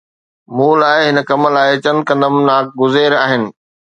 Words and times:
مون 0.55 0.71
لاءِ، 0.81 0.99
هن 1.09 1.17
ڪم 1.29 1.41
لاءِ 1.55 1.71
چند 1.83 1.99
قدم 2.07 2.35
ناگزير 2.47 3.11
آهن. 3.23 3.43